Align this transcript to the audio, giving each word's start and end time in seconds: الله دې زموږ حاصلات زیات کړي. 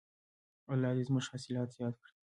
الله 0.71 0.91
دې 0.95 1.03
زموږ 1.07 1.25
حاصلات 1.31 1.69
زیات 1.77 1.95
کړي. 2.01 2.13